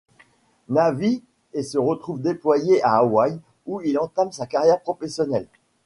Navy 0.67 1.21
et 1.53 1.61
se 1.61 1.77
retrouve 1.77 2.21
déployé 2.23 2.81
à 2.81 2.95
Hawaï 2.95 3.39
où 3.67 3.81
il 3.81 3.99
entame 3.99 4.31
sa 4.31 4.47
carrière 4.47 4.81
professionnelle. 4.81 5.47